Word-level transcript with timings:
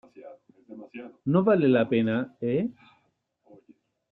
no 1.31 1.43
vale 1.43 1.67
la 1.69 1.87
pena,¿ 1.87 2.35
eh? 2.41 2.67